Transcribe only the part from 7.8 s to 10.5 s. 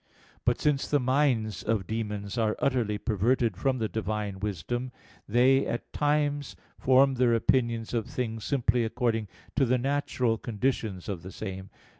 of things simply according to the natural